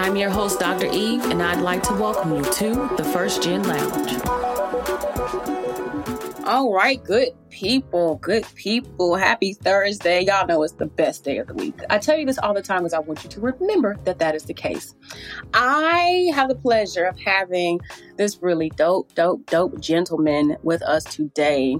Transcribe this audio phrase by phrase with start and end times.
[0.00, 0.86] I'm your host, Dr.
[0.86, 4.18] Eve, and I'd like to welcome you to the First Gen Lounge.
[6.46, 9.14] All right, good people, good people.
[9.14, 10.24] Happy Thursday.
[10.24, 11.74] Y'all know it's the best day of the week.
[11.90, 14.34] I tell you this all the time because I want you to remember that that
[14.34, 14.94] is the case.
[15.52, 17.78] I have the pleasure of having
[18.16, 21.74] this really dope, dope, dope gentleman with us today.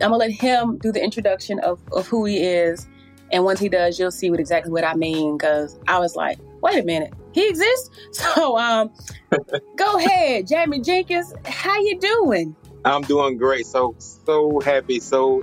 [0.00, 2.88] I'm gonna let him do the introduction of, of who he is.
[3.32, 5.36] And once he does, you'll see what exactly what I mean.
[5.36, 7.90] Cause I was like, wait a minute, he exists.
[8.12, 8.90] So um,
[9.76, 11.34] go ahead, Jamey Jenkins.
[11.44, 12.56] How you doing?
[12.84, 13.66] I'm doing great.
[13.66, 15.42] So so happy, so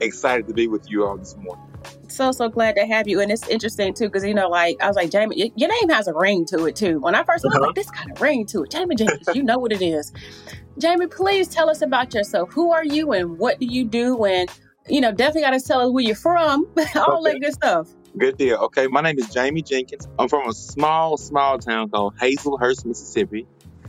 [0.00, 1.62] excited to be with you all this morning.
[2.08, 4.88] So so glad to have you, and it's interesting too because you know, like I
[4.88, 6.98] was like Jamey, your name has a ring to it too.
[7.00, 7.58] When I first uh-huh.
[7.58, 9.28] was like, this kind of ring to it, Jamey Jenkins.
[9.34, 10.12] you know what it is.
[10.78, 12.52] Jamey, please tell us about yourself.
[12.52, 14.24] Who are you, and what do you do?
[14.24, 14.50] And
[14.88, 17.34] you know, definitely got to tell us where you're from, all okay.
[17.34, 17.88] that good stuff.
[18.16, 18.58] Good deal.
[18.66, 20.06] Okay, my name is Jamey Jenkins.
[20.20, 23.48] I'm from a small, small town called Hazlehurst, Mississippi.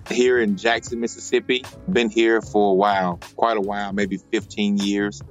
[0.09, 1.63] Here in Jackson, Mississippi.
[1.87, 5.21] Been here for a while, quite a while, maybe 15 years.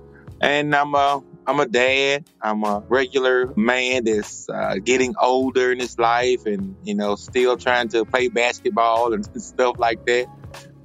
[0.41, 2.31] And I'm a, I'm a dad.
[2.41, 7.57] I'm a regular man that's uh, getting older in his life and, you know, still
[7.57, 10.27] trying to play basketball and stuff like that.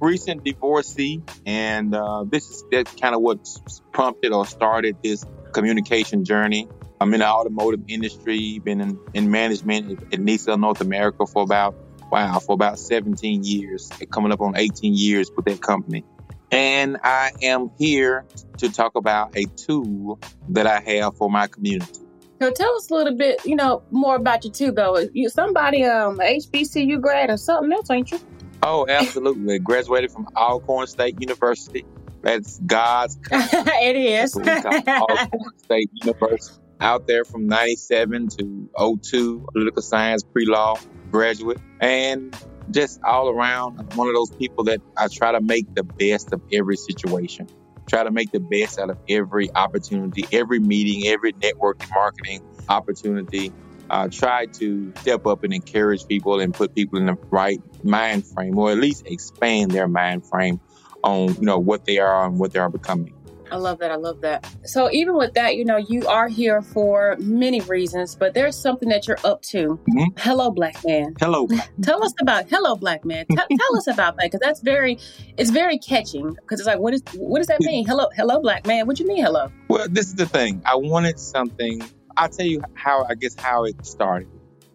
[0.00, 1.22] Recent divorcee.
[1.46, 3.46] And uh, this is that's kind of what
[3.92, 6.66] prompted or started this communication journey.
[7.00, 11.42] I'm in the automotive industry, been in, in management at, at Nissan North America for
[11.42, 11.74] about,
[12.12, 16.04] wow, for about 17 years, coming up on 18 years with that company.
[16.50, 18.26] And I am here
[18.58, 20.18] to talk about a tool
[20.50, 22.00] that I have for my community.
[22.38, 24.98] Now tell us a little bit, you know, more about you too, though.
[25.12, 28.20] You somebody um HBCU grad or something else, ain't you?
[28.62, 29.58] Oh, absolutely.
[29.60, 31.84] Graduated from Alcorn State University.
[32.22, 33.18] That's God's.
[33.30, 34.36] it is.
[34.36, 38.70] Alcorn State University out there from 97 to
[39.02, 40.78] 02, political science, pre-law
[41.10, 42.34] graduate, and
[42.70, 46.40] just all around one of those people that I try to make the best of
[46.52, 47.48] every situation.
[47.88, 53.52] Try to make the best out of every opportunity, every meeting, every networking marketing opportunity.
[53.88, 58.24] Uh, try to step up and encourage people and put people in the right mind
[58.24, 60.60] frame, or at least expand their mind frame
[61.02, 63.12] on you know what they are and what they are becoming.
[63.50, 63.90] I love that.
[63.90, 64.46] I love that.
[64.64, 68.88] So even with that, you know, you are here for many reasons, but there's something
[68.90, 69.78] that you're up to.
[69.90, 70.04] Mm-hmm.
[70.18, 71.14] Hello, black man.
[71.18, 71.48] Hello.
[71.82, 73.26] tell us about hello, black man.
[73.26, 74.98] T- tell us about that because that's very,
[75.36, 77.86] it's very catching because it's like, what is, what does that mean?
[77.86, 78.86] Hello, hello, black man.
[78.86, 79.50] What do you mean, hello?
[79.68, 80.62] Well, this is the thing.
[80.64, 81.82] I wanted something.
[82.16, 83.04] I'll tell you how.
[83.04, 84.28] I guess how it started.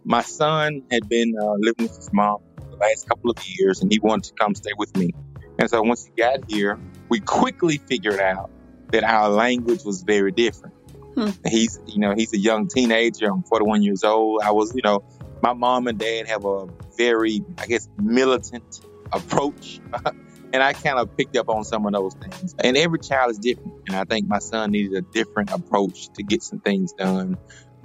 [0.03, 3.91] My son had been uh, living with his mom the last couple of years, and
[3.91, 5.11] he wanted to come stay with me.
[5.59, 6.77] And so once he got here,
[7.09, 8.49] we quickly figured out
[8.91, 10.75] that our language was very different.
[11.15, 11.29] Hmm.
[11.47, 13.27] He's, you know, he's a young teenager.
[13.27, 14.41] I'm 41 years old.
[14.43, 15.03] I was, you know,
[15.41, 18.81] my mom and dad have a very, I guess, militant
[19.11, 19.79] approach.
[20.53, 22.55] and I kind of picked up on some of those things.
[22.59, 23.73] And every child is different.
[23.87, 27.37] And I think my son needed a different approach to get some things done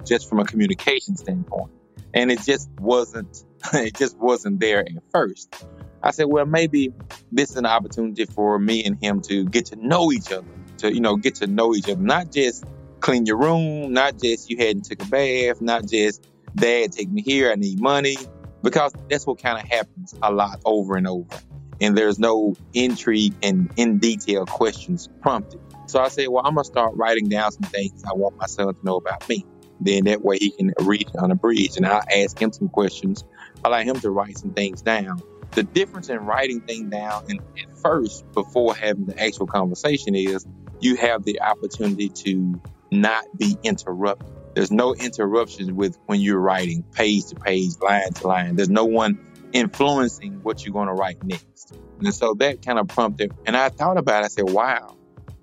[0.05, 1.71] just from a communication standpoint.
[2.13, 5.65] And it just wasn't, it just wasn't there at first.
[6.03, 6.93] I said, well, maybe
[7.31, 10.47] this is an opportunity for me and him to get to know each other
[10.81, 12.01] to, you know, get to know each other.
[12.01, 12.65] Not just
[12.99, 17.21] clean your room, not just you hadn't took a bath, not just dad take me
[17.21, 18.17] here, I need money.
[18.61, 21.35] Because that's what kind of happens a lot over and over.
[21.79, 25.59] And there's no intrigue and in detail questions prompted.
[25.87, 28.73] So I said, well, I'm gonna start writing down some things I want my son
[28.73, 29.45] to know about me.
[29.79, 33.23] Then that way he can read on a bridge and I'll ask him some questions.
[33.65, 35.21] I like him to write some things down.
[35.51, 40.45] The difference in writing things down and at first before having the actual conversation is
[40.81, 42.61] you have the opportunity to
[42.91, 44.27] not be interrupted.
[44.53, 48.55] There's no interruptions with when you're writing page to page, line to line.
[48.55, 49.19] There's no one
[49.53, 51.73] influencing what you're going to write next.
[51.99, 54.25] And so that kind of prompted, and I thought about it.
[54.25, 54.97] I said, wow.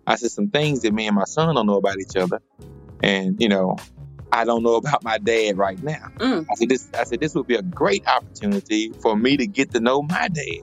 [0.07, 2.41] I said, some things that me and my son don't know about each other.
[3.03, 3.77] And, you know,
[4.33, 6.11] I don't know about my dad right now.
[6.17, 6.47] Mm.
[6.51, 9.71] I said, this, I said, this would be a great opportunity for me to get
[9.73, 10.63] to know my dad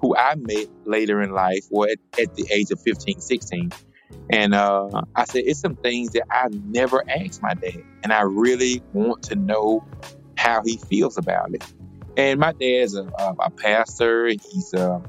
[0.00, 3.72] who I met later in life or at, at the age of 15, 16.
[4.30, 7.82] And uh, I said, it's some things that I never asked my dad.
[8.02, 9.84] And I really want to know
[10.36, 11.64] how he feels about it.
[12.16, 14.26] And my dad's a, a, a pastor.
[14.28, 15.02] He's a,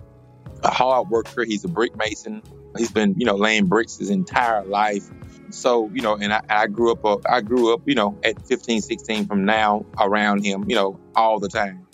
[0.63, 1.43] a hard worker.
[1.43, 2.41] He's a brick mason.
[2.77, 5.09] He's been, you know, laying bricks his entire life.
[5.49, 8.45] So, you know, and I, I grew up, uh, I grew up, you know, at
[8.45, 11.87] 15, 16 from now around him, you know, all the time.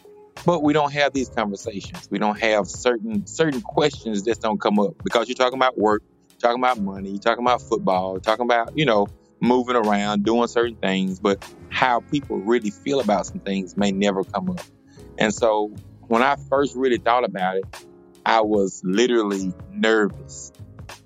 [0.46, 2.08] But we don't have these conversations.
[2.10, 6.04] We don't have certain certain questions that don't come up because you're talking about work,
[6.44, 9.08] talking about money, talking about football, talking about, you know,
[9.40, 14.24] moving around, doing certain things, but how people really feel about some things may never
[14.26, 14.62] come up.
[15.18, 15.74] And so
[16.08, 17.64] when I first really thought about it,
[18.26, 20.52] I was literally nervous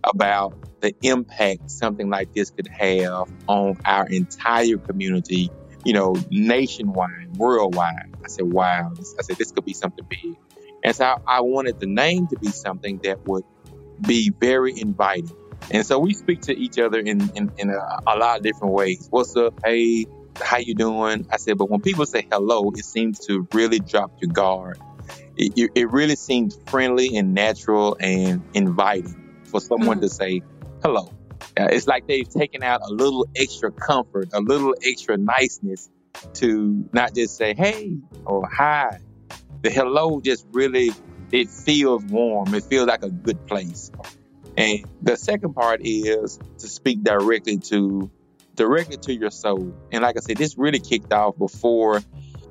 [0.04, 5.52] about the impact something like this could have on our entire community,
[5.86, 8.16] you know, nationwide, worldwide.
[8.24, 10.36] I said, wow, I said, this could be something big.
[10.84, 13.44] And so I wanted the name to be something that would
[14.02, 15.36] be very inviting.
[15.72, 18.74] And so we speak to each other in, in, in a, a lot of different
[18.74, 19.08] ways.
[19.10, 19.60] What's up?
[19.66, 20.06] Hey,
[20.42, 21.28] how you doing?
[21.32, 24.80] I said, but when people say hello, it seems to really drop your guard.
[25.36, 30.02] It, it really seems friendly and natural and inviting for someone mm.
[30.02, 30.42] to say
[30.84, 31.12] hello.
[31.60, 35.90] Uh, it's like they've taken out a little extra comfort, a little extra niceness
[36.34, 39.00] to not just say hey or hi.
[39.62, 40.92] The hello just really,
[41.32, 42.54] it feels warm.
[42.54, 43.92] It feels like a good place.
[44.58, 48.10] And the second part is to speak directly to
[48.56, 49.74] directly to your soul.
[49.92, 52.02] And like I said, this really kicked off before,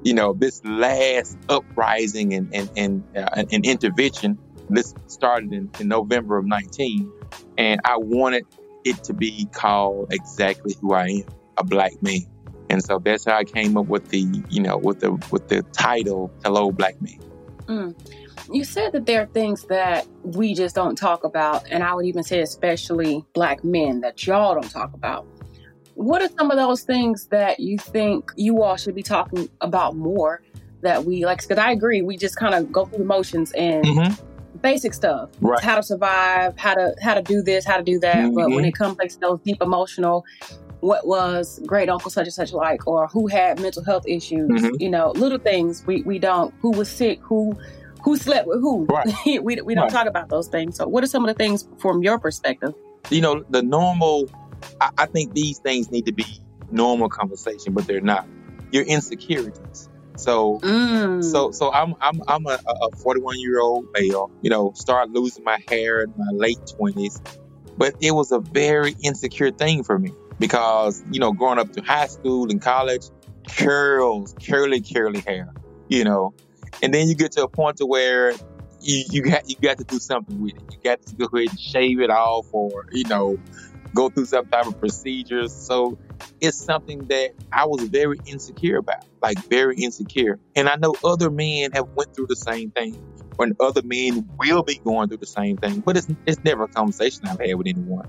[0.02, 4.38] you know, this last uprising and and and, uh, intervention.
[4.68, 7.12] This started in, in November of 19,
[7.56, 8.44] and I wanted
[8.84, 11.24] it to be called exactly who I am,
[11.56, 12.22] a black man.
[12.68, 15.62] And so that's how I came up with the, you know, with the with the
[15.62, 17.18] title "Hello, Black Man."
[17.66, 18.25] Mm.
[18.52, 22.06] You said that there are things that we just don't talk about, and I would
[22.06, 25.26] even say, especially black men, that y'all don't talk about.
[25.94, 29.96] What are some of those things that you think you all should be talking about
[29.96, 30.42] more
[30.82, 31.42] that we like?
[31.42, 34.58] Because I agree, we just kind of go through the motions and mm-hmm.
[34.60, 35.62] basic stuff, right.
[35.62, 38.16] how to survive, how to how to do this, how to do that.
[38.16, 38.34] Mm-hmm.
[38.34, 38.66] But when mm-hmm.
[38.66, 40.24] it comes like those deep emotional,
[40.80, 44.74] what was great uncle such and such like, or who had mental health issues, mm-hmm.
[44.78, 46.54] you know, little things we we don't.
[46.60, 47.20] Who was sick?
[47.22, 47.56] Who
[48.06, 48.86] who slept with who?
[48.86, 49.12] Right.
[49.26, 49.90] we we don't right.
[49.90, 50.76] talk about those things.
[50.76, 52.72] So, what are some of the things from your perspective?
[53.10, 54.30] You know, the normal
[54.80, 56.26] I, I think these things need to be
[56.70, 58.26] normal conversation, but they're not.
[58.72, 59.88] Your insecurities.
[60.16, 61.22] So, mm.
[61.22, 64.30] so, so I'm, I'm, I'm a, a 41 year old male.
[64.40, 67.20] You know, start losing my hair in my late 20s,
[67.76, 71.82] but it was a very insecure thing for me because you know, growing up to
[71.82, 73.04] high school and college,
[73.48, 75.52] curls, curly, curly hair.
[75.88, 76.34] You know,
[76.82, 78.32] and then you get to a point to where
[78.80, 80.62] you, you got you got to do something with it.
[80.72, 83.38] You got to go ahead and shave it off, or you know,
[83.94, 85.52] go through some type of procedures.
[85.52, 85.98] So
[86.40, 90.38] it's something that I was very insecure about, like very insecure.
[90.54, 92.96] And I know other men have went through the same thing,
[93.38, 95.80] and other men will be going through the same thing.
[95.80, 98.06] But it's it's never a conversation I've had with anyone.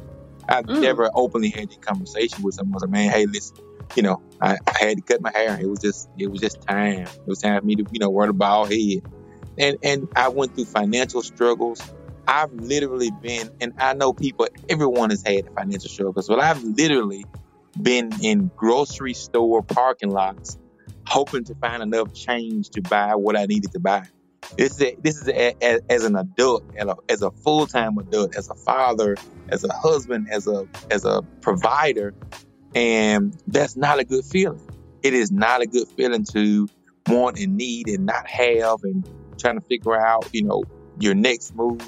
[0.50, 0.82] I've mm.
[0.82, 2.80] never openly had a conversation with someone.
[2.82, 3.58] Like, man, hey, listen,
[3.96, 5.60] you know, I, I, had to cut my hair.
[5.60, 7.02] It was just it was just time.
[7.02, 9.02] It was time for me to you know wear the bald head.
[9.58, 11.82] And and I went through financial struggles.
[12.28, 17.26] I've literally been, and I know people, everyone has had financial struggles, but I've literally
[17.82, 20.58] been in grocery store parking lots
[21.08, 24.04] hoping to find enough change to buy what I needed to buy.
[24.58, 27.66] This is a, this is a, a, as an adult, as a, as a full
[27.66, 29.16] time adult, as a father,
[29.50, 32.14] as a husband, as a as a provider,
[32.76, 34.62] and that's not a good feeling.
[35.04, 36.68] It is not a good feeling to
[37.08, 39.08] want and need and not have and
[39.38, 40.64] trying to figure out, you know,
[41.00, 41.82] your next move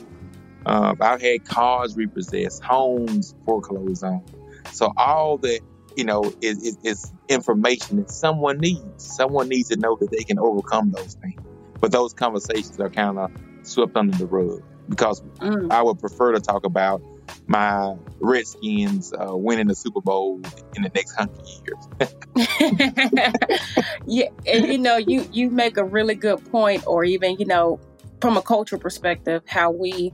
[0.65, 4.23] uh, I've had cars repossessed, homes foreclosed on.
[4.71, 5.61] So all that
[5.95, 9.03] you know is, is, is, information that someone needs.
[9.03, 11.41] Someone needs to know that they can overcome those things.
[11.79, 13.31] But those conversations are kind of
[13.63, 15.71] swept under the rug because mm.
[15.71, 17.01] I would prefer to talk about
[17.47, 20.41] my Redskins uh, winning the Super Bowl
[20.75, 21.87] in the next hundred years.
[24.05, 27.79] yeah, and you know, you you make a really good point, or even you know,
[28.21, 30.13] from a cultural perspective, how we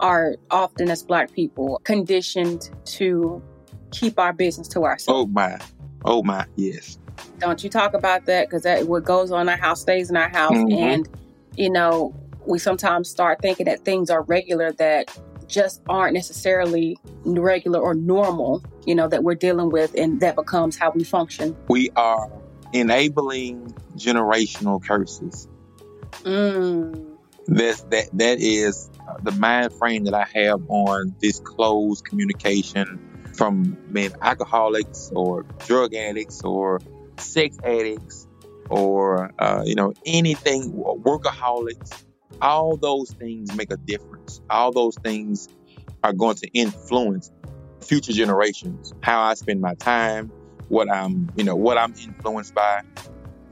[0.00, 3.42] are often as black people conditioned to
[3.90, 5.24] keep our business to ourselves.
[5.24, 5.58] Oh my.
[6.04, 6.98] Oh my, yes.
[7.38, 10.16] Don't you talk about that because that what goes on in our house stays in
[10.16, 10.72] our house mm-hmm.
[10.72, 11.08] and
[11.56, 12.14] you know,
[12.46, 18.62] we sometimes start thinking that things are regular that just aren't necessarily regular or normal,
[18.84, 21.56] you know, that we're dealing with and that becomes how we function.
[21.68, 22.30] We are
[22.72, 25.48] enabling generational curses.
[26.22, 27.16] Mm.
[27.46, 28.90] That's that that is
[29.22, 35.94] the mind frame that I have on this closed communication from men alcoholics or drug
[35.94, 36.80] addicts or
[37.18, 38.26] sex addicts
[38.68, 42.05] or uh, you know anything workaholics
[42.40, 44.40] all those things make a difference.
[44.50, 45.48] All those things
[46.02, 47.30] are going to influence
[47.80, 50.30] future generations how i spend my time
[50.68, 52.82] what i'm you know what i'm influenced by.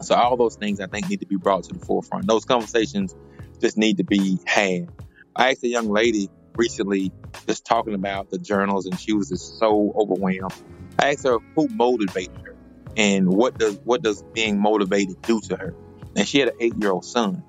[0.00, 2.26] So all those things i think need to be brought to the forefront.
[2.26, 3.14] Those conversations
[3.60, 4.88] just need to be had.
[5.36, 7.12] I asked a young lady recently
[7.46, 10.54] just talking about the journals and she was just so overwhelmed.
[10.98, 12.56] I asked her who motivated her
[12.96, 15.74] and what does what does being motivated do to her?
[16.16, 17.42] And she had an eight year old son.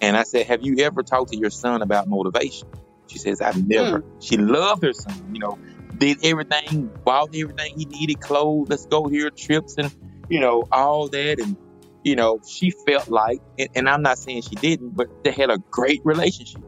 [0.00, 2.68] And I said, Have you ever talked to your son about motivation?
[3.08, 4.00] She says, I've never.
[4.00, 4.22] Mm.
[4.22, 5.58] She loved her son, you know,
[5.98, 9.92] did everything, bought everything he needed, clothes, let's go here, trips and,
[10.28, 11.40] you know, all that.
[11.40, 11.56] And,
[12.04, 15.50] you know, she felt like, and, and I'm not saying she didn't, but they had
[15.50, 16.62] a great relationship,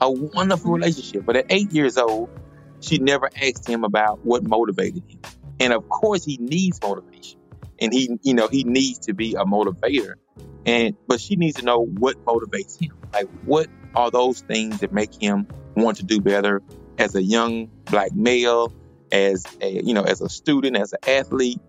[0.00, 1.24] a wonderful relationship.
[1.24, 2.28] But at eight years old,
[2.80, 5.20] she never asked him about what motivated him.
[5.58, 7.37] And of course, he needs motivation
[7.80, 10.14] and he you know he needs to be a motivator.
[10.66, 12.92] And but she needs to know what motivates him.
[13.12, 16.62] Like what are those things that make him want to do better
[16.98, 18.72] as a young black male
[19.12, 21.60] as a you know as a student as an athlete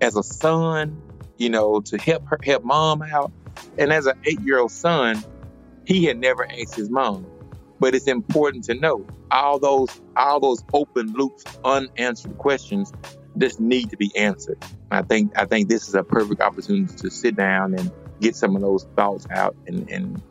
[0.00, 1.02] as a son
[1.36, 3.32] you know to help her help mom out?
[3.76, 5.22] And as an eight year old son
[5.84, 7.26] he had never asked his mom.
[7.80, 12.92] But it's important to know all those all those open loops unanswered questions
[13.38, 14.58] just need to be answered.
[14.90, 17.90] I think I think this is a perfect opportunity to sit down and
[18.20, 20.22] get some of those thoughts out and, and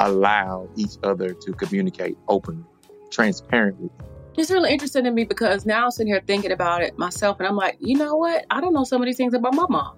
[0.00, 2.64] allow each other to communicate openly,
[3.10, 3.90] transparently.
[4.36, 7.48] It's really interesting to me because now I'm sitting here thinking about it myself, and
[7.48, 8.46] I'm like, you know what?
[8.50, 9.96] I don't know some of these things about my mom.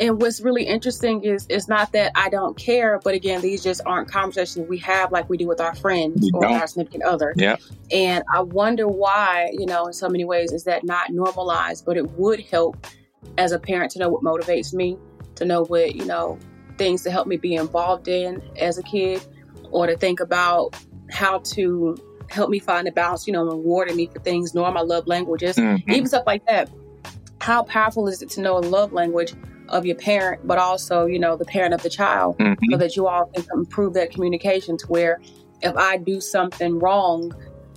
[0.00, 3.82] And what's really interesting is it's not that I don't care, but again, these just
[3.84, 7.34] aren't conversations we have like we do with our friends or our significant other.
[7.36, 7.56] Yeah.
[7.92, 11.84] And I wonder why, you know, in so many ways, is that not normalized?
[11.84, 12.86] But it would help
[13.36, 14.96] as a parent to know what motivates me,
[15.34, 16.38] to know what, you know,
[16.78, 19.22] things to help me be involved in as a kid,
[19.70, 20.74] or to think about
[21.10, 21.94] how to
[22.30, 25.56] help me find a balance, you know, rewarding me for things, knowing my love languages,
[25.56, 25.90] mm-hmm.
[25.90, 26.70] even stuff like that.
[27.42, 29.34] How powerful is it to know a love language
[29.70, 32.54] of your parent, but also, you know, the parent of the child, mm-hmm.
[32.70, 35.20] so that you all can improve that communication to where
[35.62, 37.32] if I do something wrong,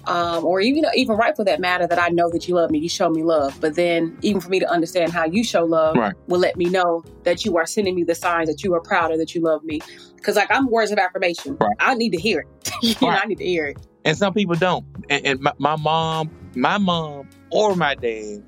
[0.05, 2.79] um, or even even right for that matter, that I know that you love me,
[2.79, 3.57] you show me love.
[3.61, 6.13] But then, even for me to understand how you show love, right.
[6.27, 9.11] will let me know that you are sending me the signs that you are proud
[9.11, 9.79] of that you love me.
[10.15, 11.75] Because like I'm words of affirmation, right.
[11.79, 12.71] I need to hear it.
[12.81, 13.77] you know, I need to hear it.
[14.05, 14.85] And some people don't.
[15.09, 18.43] And, and my, my mom, my mom, or my dad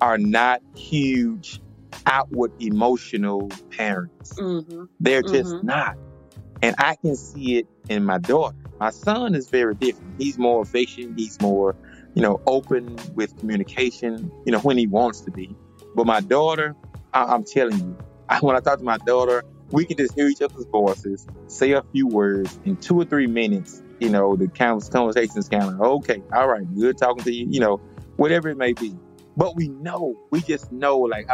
[0.00, 1.60] are not huge
[2.06, 4.34] outward emotional parents.
[4.34, 4.84] Mm-hmm.
[5.00, 5.66] They're just mm-hmm.
[5.66, 5.96] not.
[6.62, 8.56] And I can see it in my daughter.
[8.78, 10.14] My son is very different.
[10.18, 11.12] He's more affectionate.
[11.16, 11.76] He's more,
[12.14, 15.54] you know, open with communication, you know, when he wants to be.
[15.94, 16.76] But my daughter,
[17.12, 20.28] I- am telling you, I, when I talk to my daughter, we can just hear
[20.28, 23.82] each other's voices, say a few words in two or three minutes.
[24.00, 27.60] You know, the conversation is kind of okay, all right, good talking to you, you
[27.60, 27.76] know,
[28.16, 28.96] whatever it may be.
[29.36, 31.28] But we know, we just know, like,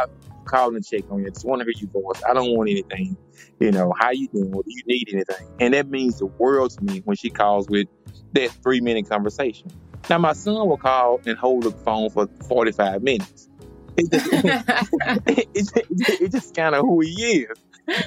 [0.47, 1.27] calling and check on you.
[1.27, 2.21] I just want to hear your voice.
[2.27, 3.17] I don't want anything.
[3.59, 4.51] You know, how you doing?
[4.51, 5.47] Do you need anything?
[5.59, 7.87] And that means the world to me when she calls with
[8.33, 9.71] that three minute conversation.
[10.09, 13.49] Now my son will call and hold the phone for 45 minutes.
[13.97, 14.27] It just,
[15.53, 17.57] it's, it's just kind of who he is.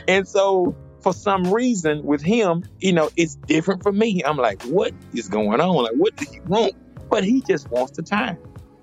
[0.08, 4.22] And so for some reason with him, you know, it's different for me.
[4.24, 5.84] I'm like, what is going on?
[5.84, 6.74] Like, what do you want?
[7.08, 8.38] But he just wants the time.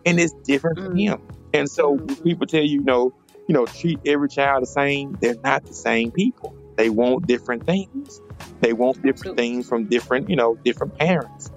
[0.05, 0.99] And it's different mm.
[0.99, 1.21] him.
[1.53, 2.23] And so mm.
[2.23, 3.13] people tell you, you know,
[3.48, 6.56] you know, treat every child the same, they're not the same people.
[6.75, 8.22] They want different things.
[8.60, 11.50] They want different things from different, you know, different parents.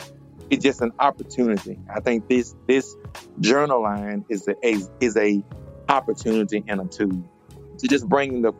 [0.48, 1.78] It's just an opportunity.
[1.94, 2.96] I think this this
[3.40, 4.54] journal line is a,
[5.00, 5.42] is a
[5.88, 7.28] opportunity and a tool
[7.78, 8.52] to just bring the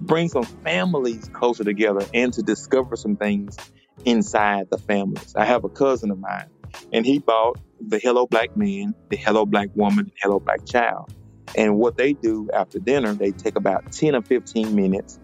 [0.00, 3.56] bring some families closer together and to discover some things
[4.04, 5.34] inside the families.
[5.36, 6.48] I have a cousin of mine,
[6.92, 11.12] and he bought the Hello Black Man, the Hello Black Woman, and Hello Black Child.
[11.54, 15.18] And what they do after dinner, they take about 10 or 15 minutes,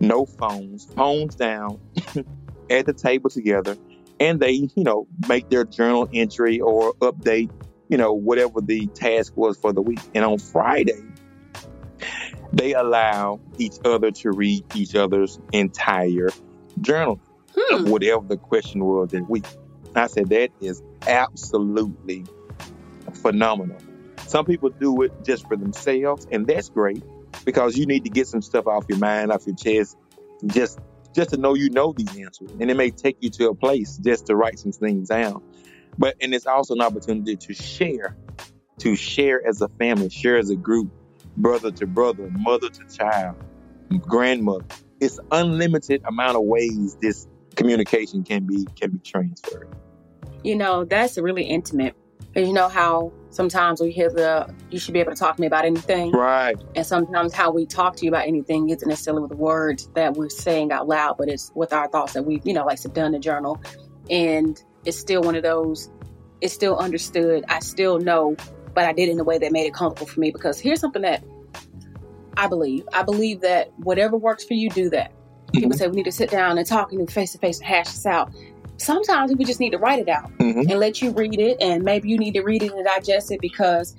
[0.00, 1.80] no phones, phones down,
[2.70, 3.76] at the table together,
[4.20, 7.50] and they, you know, make their journal entry or update,
[7.88, 10.00] you know, whatever the task was for the week.
[10.14, 11.02] And on Friday,
[12.52, 16.30] they allow each other to read each other's entire
[16.80, 17.20] journal
[17.56, 17.90] hmm.
[17.90, 19.44] whatever the question was that week.
[19.94, 22.24] I said, that is absolutely
[23.22, 23.78] phenomenal.
[24.34, 27.00] Some people do it just for themselves, and that's great
[27.44, 29.96] because you need to get some stuff off your mind, off your chest,
[30.46, 30.80] just
[31.14, 32.50] just to know you know these answers.
[32.58, 35.40] And it may take you to a place just to write some things down.
[35.96, 38.16] But and it's also an opportunity to share,
[38.78, 40.90] to share as a family, share as a group,
[41.36, 43.36] brother to brother, mother to child,
[44.00, 44.64] grandmother.
[44.98, 49.72] It's unlimited amount of ways this communication can be can be transferred.
[50.42, 51.94] You know, that's really intimate.
[52.34, 55.46] You know how sometimes we hear the you should be able to talk to me
[55.46, 56.12] about anything.
[56.12, 56.56] Right.
[56.76, 60.14] And sometimes how we talk to you about anything isn't necessarily with the words that
[60.14, 62.94] we're saying out loud, but it's with our thoughts that we've, you know, like sit
[62.94, 63.60] down in the journal.
[64.08, 65.90] And it's still one of those,
[66.40, 67.44] it's still understood.
[67.48, 68.36] I still know,
[68.74, 70.80] but I did it in a way that made it comfortable for me because here's
[70.80, 71.24] something that
[72.36, 72.86] I believe.
[72.92, 75.12] I believe that whatever works for you, do that.
[75.52, 75.78] People Mhm.
[75.78, 78.06] say we need to sit down and talk and face to face and hash this
[78.06, 78.30] out.
[78.76, 80.70] Sometimes we just need to write it out Mhm.
[80.70, 83.40] and let you read it, and maybe you need to read it and digest it
[83.40, 83.94] because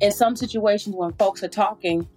[0.00, 2.08] in some situations when folks are talking,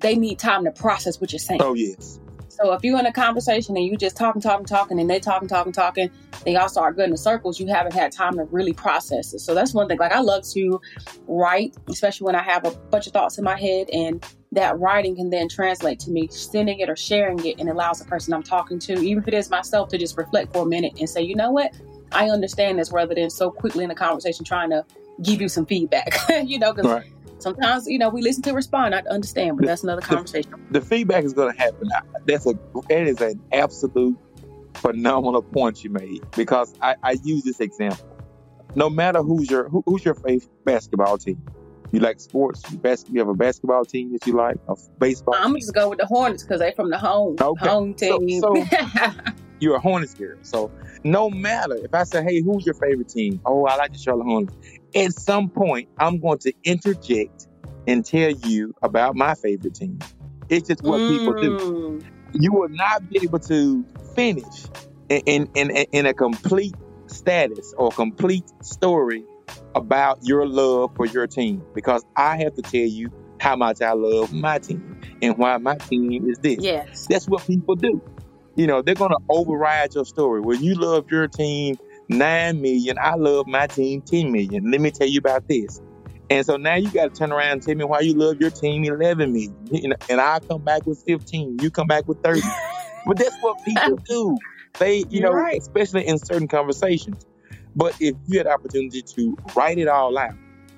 [0.00, 1.60] they need time to process what you're saying.
[1.62, 2.18] Oh yes.
[2.48, 5.48] So if you're in a conversation and you just talking, talking, talking, and they talking,
[5.48, 6.10] talking, talking,
[6.44, 9.38] they all start going in circles, you haven't had time to really process it.
[9.40, 9.98] So that's one thing.
[9.98, 10.80] Like I love to
[11.26, 15.16] write, especially when I have a bunch of thoughts in my head, and that writing
[15.16, 18.42] can then translate to me sending it or sharing it, and allows the person I'm
[18.42, 21.22] talking to, even if it is myself, to just reflect for a minute and say,
[21.22, 21.72] you know what,
[22.12, 24.84] I understand this, rather than so quickly in a conversation trying to
[25.22, 26.14] give you some feedback.
[26.44, 27.12] you know, because Right.
[27.38, 30.52] sometimes you know we listen to respond, I understand, but that's another conversation.
[30.70, 31.88] The feedback is going to happen.
[32.26, 32.54] That's a
[32.88, 34.18] that is an absolute
[34.74, 38.16] phenomenal point you made because I, I use this example.
[38.74, 41.42] No matter who's your who, who's your favorite basketball team,
[41.92, 42.62] you like sports.
[42.70, 45.34] You, bas- you have a basketball team that you like, a baseball.
[45.38, 47.68] I'm just go with the Hornets because they're from the home Okay.
[47.68, 48.40] home team.
[48.40, 48.64] so-
[49.60, 50.36] you're a Hornets girl.
[50.42, 50.72] So
[51.04, 53.40] no matter if I say, hey, who's your favorite team?
[53.46, 54.56] Oh, I like the Charlotte Hornets.
[54.94, 57.46] At some point, I'm going to interject
[57.86, 59.98] and tell you about my favorite team.
[60.48, 61.58] It's just what people do.
[61.58, 62.04] Mm.
[62.34, 63.84] You will not be able to
[64.14, 64.44] finish
[65.08, 66.74] in, in, in, in a complete
[67.06, 69.24] status or complete story
[69.74, 73.92] about your love for your team because I have to tell you how much I
[73.92, 76.58] love my team and why my team is this.
[76.60, 77.06] Yes.
[77.08, 78.00] That's what people do.
[78.54, 80.40] You know, they're gonna override your story.
[80.40, 81.76] When you love your team
[82.08, 84.70] nine million, I love my team ten million.
[84.70, 85.80] Let me tell you about this.
[86.30, 88.50] And so now you got to turn around and tell me why you love your
[88.50, 91.58] team eleven million, You know, and I come back with fifteen.
[91.60, 92.42] You come back with thirty.
[93.06, 94.36] but that's what people do.
[94.78, 95.58] They, you You're know, right.
[95.58, 97.26] especially in certain conversations.
[97.74, 100.34] But if you had the opportunity to write it all out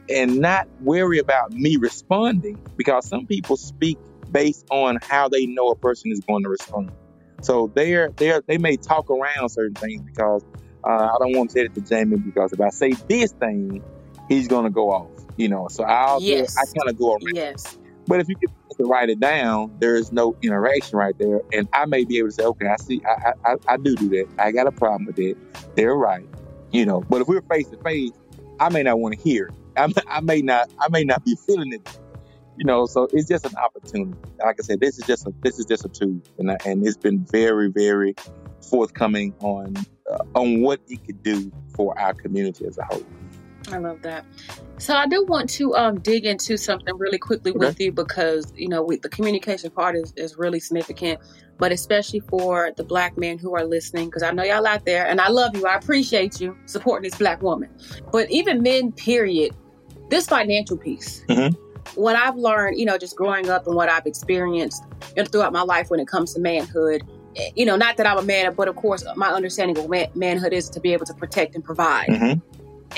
[0.09, 3.99] and not worry about me responding, because some people speak
[4.31, 6.91] based on how they know a person is going to respond.
[7.43, 10.43] So they're they're they may talk around certain things because
[10.83, 13.83] uh, I don't want to say it to Jamey because if I say this thing,
[14.29, 15.11] he's gonna go off.
[15.37, 16.57] You know, so I'll Yes.
[16.57, 17.35] I kind of go around.
[17.35, 17.77] Yes.
[18.07, 21.69] But if you get to write it down, there is no interaction right there, and
[21.73, 24.09] I may be able to say, okay, I see, I I, I- I do do
[24.11, 24.27] that.
[24.39, 25.37] I got a problem with it.
[25.75, 26.29] They're right.
[26.75, 28.11] You know, but if we're face to face,
[28.59, 29.49] I may not want to hear.
[29.77, 30.71] I, may- I may not.
[30.81, 31.99] I may not be feeling it.
[32.57, 34.19] You know, so it's just an opportunity.
[34.41, 36.85] Like I said, this is just a this is just a tool, and I, and
[36.85, 38.17] it's been very very
[38.69, 39.75] forthcoming on
[40.11, 43.05] uh, on what it could do for our community as a whole.
[43.71, 44.25] I love that.
[44.79, 48.69] So I do want to um, dig into something really quickly with you because you
[48.69, 51.21] know we, the communication part is, is really significant,
[51.59, 55.07] but especially for the black men who are listening because I know y'all out there
[55.07, 55.67] and I love you.
[55.67, 57.71] I appreciate you supporting this black woman,
[58.13, 59.55] but even men, period.
[60.11, 61.25] This financial piece.
[61.31, 61.57] Mhm.
[61.95, 64.83] What I've learned, you know, just growing up and what I've experienced
[65.17, 67.03] know, throughout my life when it comes to manhood,
[67.37, 70.09] eh, you know, not that I'm a man, but of course, my understanding of man-
[70.15, 72.43] manhood is to be able to protect and provide Mhm.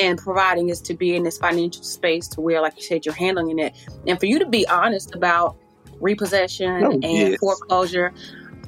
[0.00, 3.14] And providing is to be in this financial space to where, like you said, you're
[3.14, 3.74] handling it.
[4.06, 5.56] And for you to be honest about
[6.00, 7.38] repossession Oh, and yes.
[7.38, 8.12] foreclosure,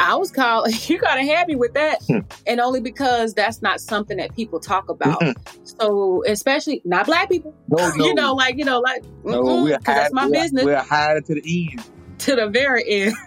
[0.01, 2.03] I was called, you got to happy with that.
[2.07, 2.21] Hmm.
[2.47, 5.23] and only because that's not something that people talk about.
[5.65, 10.13] So, especially not black people, No, no, you know, like, you know, like, no, that's
[10.13, 11.85] my we're- business We're hiding to the end.
[12.21, 13.15] to the very end.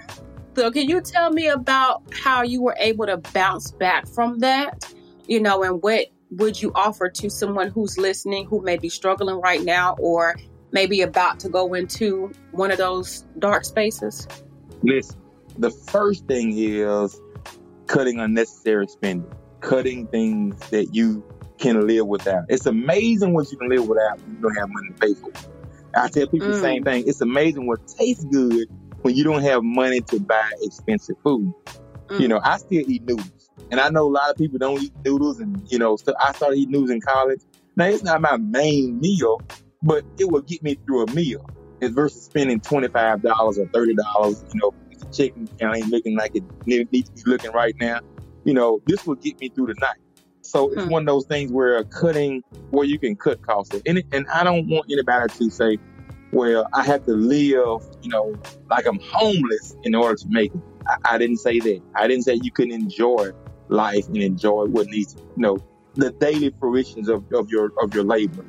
[0.54, 4.94] So, can you tell me about how you were able to bounce back from that?
[5.26, 9.36] You know, and what would you offer to someone who's listening who may be struggling
[9.42, 10.36] right now or
[10.72, 14.28] maybe about to go into one of those dark spaces?
[14.84, 15.20] Listen,
[15.58, 17.20] the first thing is
[17.88, 21.24] cutting unnecessary spending, cutting things that you
[21.60, 22.44] can live without.
[22.50, 25.30] It's amazing what you can live without when you don't have money to pay for.
[25.30, 25.38] it.
[25.94, 26.62] I tell people the Mm.
[26.62, 27.04] same thing.
[27.06, 28.68] It's amazing what tastes good
[29.02, 31.54] when you don't have money to buy expensive food.
[32.10, 32.20] Mm.
[32.22, 34.94] You know, I still eat noodles, and I know a lot of people don't eat
[35.06, 37.42] noodles, and you know, so I started eating noodles in college.
[37.76, 39.42] Now it's not my main meal,
[39.82, 41.48] but it will get me through a meal.
[41.82, 44.74] As versus spending twenty five dollars or thirty dollars, you know,
[45.12, 48.02] chicken count ain't looking like it needs to be looking right now.
[48.44, 49.98] You know, this will get me through the night.
[50.42, 50.90] So it's hmm.
[50.90, 53.76] one of those things where cutting where you can cut costs.
[53.86, 55.78] And and I don't want anybody to say,
[56.32, 58.36] well, I have to live, you know,
[58.70, 60.62] like I'm homeless in order to make it.
[60.88, 61.82] I, I didn't say that.
[61.96, 63.32] I didn't say you can enjoy
[63.72, 65.58] life and enjoy what needs, you know,
[65.96, 68.46] the daily fruitions of, of your of your labor.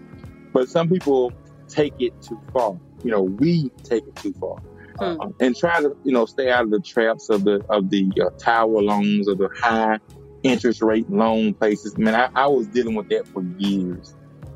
[0.52, 1.32] But some people
[1.68, 2.78] take it too far.
[3.02, 4.58] You know, we take it too far.
[4.98, 5.20] Hmm.
[5.20, 8.10] Uh, and try to, you know, stay out of the traps of the of the
[8.20, 9.98] uh, tower loans or the high
[10.42, 11.96] interest rate loan places.
[11.96, 14.14] Man, I, I was dealing with that for years,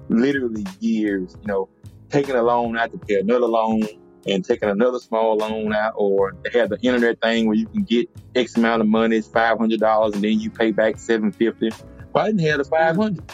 [0.09, 1.37] literally years.
[1.41, 1.69] You know,
[2.11, 3.83] taking a loan out to pay another loan
[4.27, 7.85] and taking another small loan out, or they have the internet thing where you can
[7.85, 11.33] get X amount of money, it's five hundred dollars, and then you pay back seven
[11.33, 11.71] fifty.
[12.13, 13.25] Well, I didn't have the five hundred,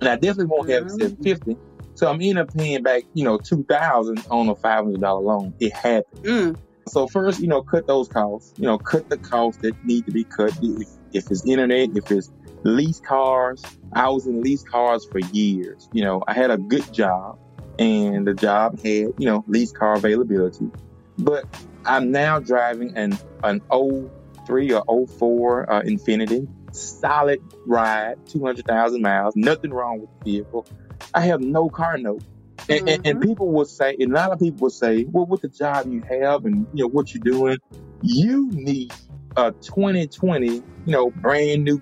[0.00, 1.02] and I definitely won't have the mm-hmm.
[1.02, 1.56] seven fifty.
[1.94, 5.20] So I'm end up paying back, you know, two thousand on a five hundred dollar
[5.20, 5.54] loan.
[5.60, 6.24] It happened.
[6.24, 6.56] Mm.
[6.88, 8.54] So first, you know, cut those costs.
[8.58, 10.58] You know, cut the costs that need to be cut.
[10.62, 15.88] If, if it's internet, if it's lease cars, I was in lease cars for years.
[15.92, 17.38] You know, I had a good job
[17.80, 20.70] and the job had, you know, lease car availability.
[21.18, 21.46] But
[21.84, 29.70] I'm now driving an an 03 or 04 uh, Infiniti, solid ride, 200,000 miles, nothing
[29.72, 30.66] wrong with the vehicle.
[31.14, 32.22] I have no car note.
[32.68, 32.88] And, mm-hmm.
[32.88, 35.48] and, and, people will say, and a lot of people will say, well, with the
[35.48, 37.58] job you have and you know what you're doing,
[38.02, 38.92] you need
[39.36, 41.80] a 2020, you know, brand new.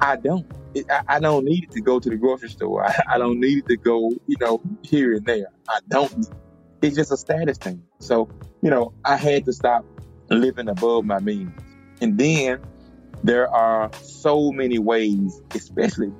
[0.00, 0.46] I don't.
[0.90, 2.84] I, I, don't need it to go to the grocery store.
[2.86, 5.46] I, I, don't need it to go, you know, here and there.
[5.68, 6.28] I don't.
[6.82, 7.82] It's just a status thing.
[7.98, 8.28] So,
[8.62, 9.84] you know, I had to stop
[10.30, 11.52] living above my means.
[12.00, 12.60] And then
[13.24, 16.12] there are so many ways, especially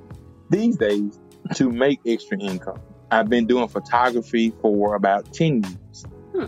[0.49, 1.19] these days,
[1.55, 2.79] to make extra income.
[3.11, 6.05] I've been doing photography for about 10 years.
[6.33, 6.45] Hmm.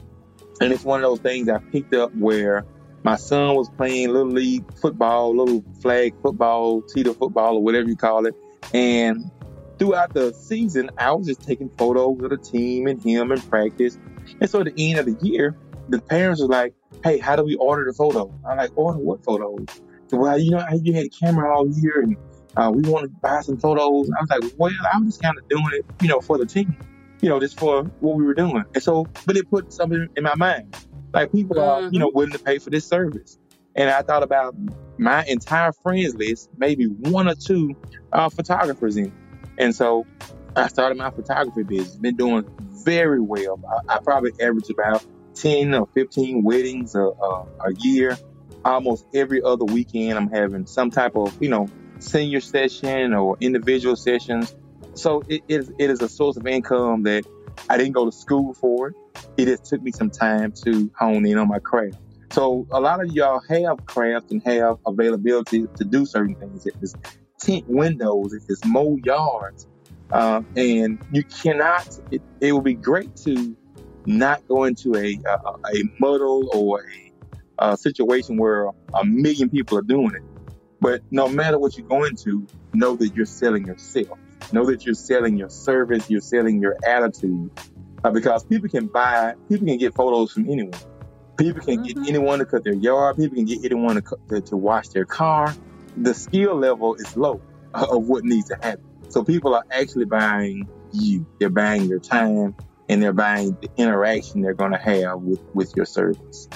[0.59, 2.65] And it's one of those things I picked up where
[3.03, 7.95] my son was playing little league football, little flag football, cheetah football, or whatever you
[7.95, 8.35] call it.
[8.73, 9.31] And
[9.77, 13.97] throughout the season, I was just taking photos of the team and him in practice.
[14.39, 15.55] And so at the end of the year,
[15.88, 19.23] the parents were like, "Hey, how do we order the photo?" I'm like, "Order what
[19.23, 19.65] photos?"
[20.12, 22.17] Well, you know, you had a camera all year, and
[22.57, 24.09] uh, we want to buy some photos.
[24.12, 26.75] I was like, "Well, I'm just kind of doing it, you know, for the team,
[27.21, 30.23] you know, just for what we were doing." And so, but it put something in
[30.23, 30.75] my mind.
[31.13, 31.85] Like people mm-hmm.
[31.85, 32.17] are, you know, mm-hmm.
[32.17, 33.37] willing to pay for this service.
[33.75, 34.55] And I thought about
[34.97, 37.75] my entire friends list, maybe one or two
[38.11, 39.13] uh, photographers in.
[39.57, 40.05] And so
[40.55, 41.95] I started my photography business.
[41.95, 42.45] Been doing
[42.83, 43.59] very well.
[43.67, 48.17] I, I probably average about 10 or 15 weddings a, a, a, year.
[48.65, 51.67] Almost every other weekend, I'm having some type of, you know,
[51.99, 54.53] senior session or individual sessions.
[54.95, 57.25] So it is, it is a source of income that
[57.69, 58.95] I didn't go to school for it.
[59.38, 61.97] It just took me some time to hone in on my craft.
[62.32, 66.65] So a lot of y'all have craft and have availability to do certain things.
[66.65, 66.93] If it's
[67.39, 69.67] tint windows, if it's mow yards,
[70.12, 71.99] uh, and you cannot.
[72.12, 73.55] It, it would be great to
[74.05, 75.38] not go into a a,
[75.73, 80.23] a muddle or a, a situation where a million people are doing it.
[80.82, 84.17] But no matter what you go into, know that you're selling yourself.
[84.51, 87.51] Know that you're selling your service, you're selling your attitude.
[88.03, 90.79] Uh, because people can buy, people can get photos from anyone.
[91.38, 92.01] People can mm-hmm.
[92.01, 93.17] get anyone to cut their yard.
[93.17, 95.53] People can get anyone to, to, to wash their car.
[95.97, 97.41] The skill level is low
[97.73, 98.83] of what needs to happen.
[99.09, 101.25] So people are actually buying you.
[101.39, 102.55] They're buying your time
[102.88, 106.49] and they're buying the interaction they're going to have with, with your service.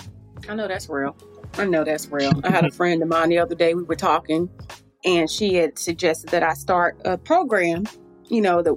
[0.49, 1.15] I know that's real.
[1.53, 2.33] I know that's real.
[2.43, 3.75] I had a friend of mine the other day.
[3.75, 4.49] We were talking,
[5.05, 7.85] and she had suggested that I start a program,
[8.27, 8.75] you know, the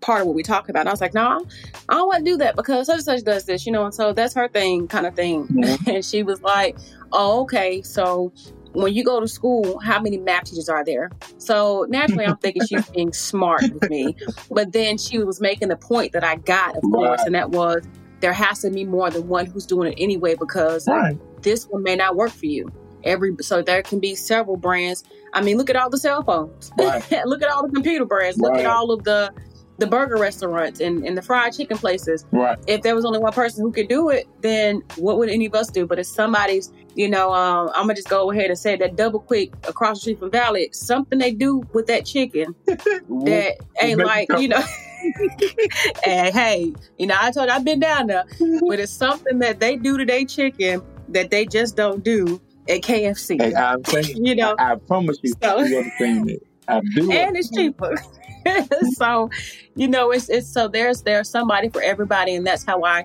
[0.00, 0.80] part of what we talk about.
[0.80, 1.44] And I was like, no,
[1.88, 3.94] I don't want to do that because such and such does this, you know, and
[3.94, 5.46] so that's her thing, kind of thing.
[5.48, 5.90] Mm-hmm.
[5.90, 6.76] and she was like,
[7.12, 7.82] oh, okay.
[7.82, 8.32] So
[8.72, 11.10] when you go to school, how many math teachers are there?
[11.38, 14.14] So naturally, I'm thinking she's being smart with me.
[14.50, 17.82] But then she was making the point that I got, of course, and that was
[18.20, 21.18] there has to be more than one who's doing it anyway because right.
[21.42, 22.70] this one may not work for you.
[23.04, 25.04] Every so there can be several brands.
[25.32, 26.72] I mean, look at all the cell phones.
[26.78, 27.04] Right.
[27.26, 28.38] look at all the computer brands.
[28.38, 29.32] Look at all of the
[29.78, 32.24] the burger restaurants and, and the fried chicken places.
[32.32, 32.58] Right.
[32.66, 35.54] If there was only one person who could do it, then what would any of
[35.54, 35.86] us do?
[35.86, 39.20] But if somebody's, you know, um, I'm gonna just go ahead and say that double
[39.20, 44.28] quick across the street from Valley, something they do with that chicken that ain't like,
[44.38, 44.62] you know.
[46.06, 48.24] and hey, you know, I told you I've been down there,
[48.66, 52.80] but it's something that they do to their chicken that they just don't do at
[52.80, 53.40] KFC.
[53.40, 56.42] Hey, I'm saying, you know, I, I promise you, so, you understand it.
[56.68, 57.94] I do and it's cheaper.
[58.94, 59.30] so,
[59.74, 63.04] you know, it's it's so there's there's somebody for everybody, and that's how I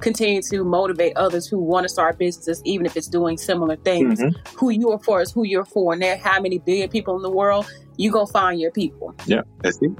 [0.00, 4.20] continue to motivate others who want to start businesses, even if it's doing similar things.
[4.20, 4.56] Mm-hmm.
[4.56, 7.22] Who you are for is who you're for, and there how many billion people in
[7.22, 9.14] the world, you go find your people.
[9.26, 9.92] Yeah, that's it.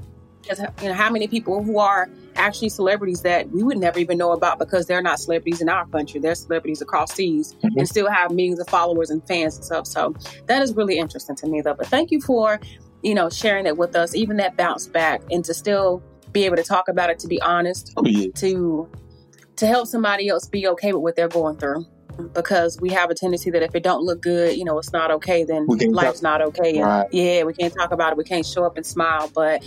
[0.81, 4.31] You know how many people who are actually celebrities that we would never even know
[4.31, 6.19] about because they're not celebrities in our country.
[6.19, 7.79] They're celebrities across seas mm-hmm.
[7.79, 9.87] and still have millions of followers and fans and stuff.
[9.87, 11.73] So that is really interesting to me, though.
[11.73, 12.61] But thank you for
[13.03, 16.55] you know sharing that with us, even that bounce back, and to still be able
[16.57, 17.19] to talk about it.
[17.19, 18.31] To be honest, oh, yeah.
[18.35, 18.89] to
[19.57, 21.85] to help somebody else be okay with what they're going through
[22.33, 25.11] because we have a tendency that if it don't look good, you know, it's not
[25.11, 26.23] okay, then life's talk.
[26.23, 26.81] not okay.
[26.81, 27.07] Right.
[27.11, 28.17] Yeah, we can't talk about it.
[28.17, 29.29] We can't show up and smile.
[29.33, 29.63] But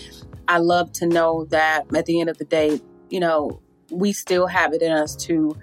[0.49, 4.47] I love to know that at the end of the day, you know, we still
[4.47, 5.57] have it in us to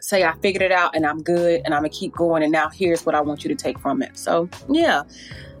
[0.00, 2.42] say, I figured it out and I'm good and I'm gonna keep going.
[2.42, 4.16] And now here's what I want you to take from it.
[4.18, 5.02] So yeah.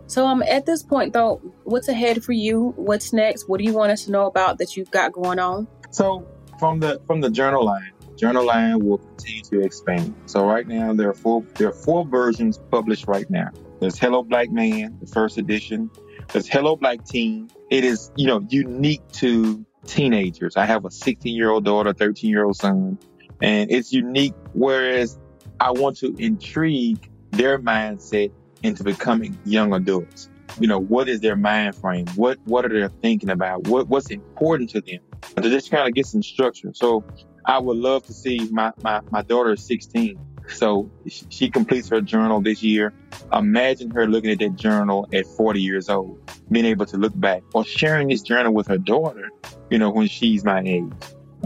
[0.06, 2.72] So um at this point though, what's ahead for you?
[2.76, 3.48] What's next?
[3.48, 5.66] What do you want us to know about that you've got going on?
[5.90, 6.26] So
[6.58, 10.14] from the from the journal line, journal line will continue to expand.
[10.26, 13.50] So right now there are four there are four versions published right now.
[13.80, 15.90] There's Hello Black Man, the first edition.
[16.32, 17.50] There's Hello Black Teen.
[17.70, 20.56] It is, you know, unique to teenagers.
[20.56, 22.98] I have a 16 year old daughter, 13 year old son,
[23.42, 24.34] and it's unique.
[24.52, 25.18] Whereas
[25.60, 28.32] I want to intrigue their mindset
[28.64, 30.28] into becoming young adults.
[30.58, 32.06] You know, what is their mind frame?
[32.16, 33.68] What what are they thinking about?
[33.68, 35.00] What what's important to them?
[35.36, 36.72] To just kind of get some structure.
[36.74, 37.04] So
[37.46, 40.90] I would love to see my, my, my daughter is 16 so
[41.30, 42.92] she completes her journal this year.
[43.32, 46.18] Imagine her looking at that journal at 40 years old,
[46.50, 49.30] being able to look back or sharing this journal with her daughter,
[49.70, 50.92] you know, when she's my age.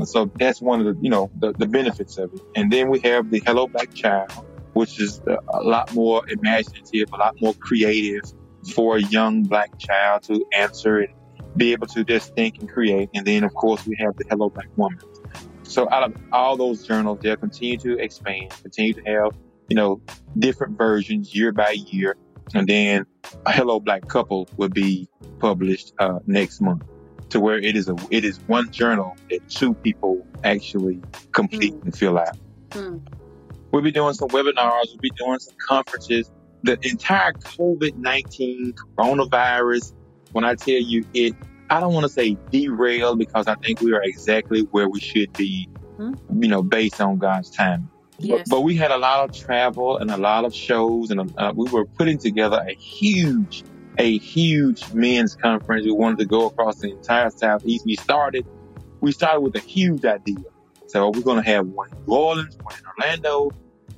[0.05, 2.41] So that's one of the, you know, the, the benefits of it.
[2.55, 4.31] And then we have the Hello Black Child,
[4.79, 8.23] which is a lot more imaginative, a lot more creative
[8.75, 11.13] for a young black child to answer and
[11.57, 13.09] be able to just think and create.
[13.15, 15.01] And then, of course, we have the Hello Black Woman,
[15.69, 19.37] so out of all those journals, they'll continue to expand, continue to have,
[19.69, 20.01] you know,
[20.39, 22.17] different versions year by year.
[22.55, 23.05] And then
[23.45, 25.09] a Hello Black Couple will be
[25.41, 26.85] published uh, next month
[27.29, 31.83] to where it is a it is one journal that two people actually complete mm.
[31.83, 32.39] and fill out.
[32.71, 33.03] Mm.
[33.71, 36.31] We'll be doing some webinars, we'll be doing some conferences.
[36.65, 39.93] The entire COVID nineteen coronavirus,
[40.33, 41.35] when I tell you it
[41.71, 45.33] I don't want to say derailed because I think we are exactly where we should
[45.35, 46.43] be, mm-hmm.
[46.43, 47.91] you know, based on God's time.
[48.19, 48.49] Yes.
[48.49, 51.53] But, but, we had a lot of travel and a lot of shows, and uh,
[51.55, 53.65] we were putting together a huge,
[53.99, 55.85] a huge men's conference.
[55.85, 57.85] We wanted to go across the entire Southeast.
[57.85, 58.47] We started,
[59.01, 60.37] we started with a huge idea.
[60.89, 63.51] So we're going to have one in New Orleans, one in Orlando,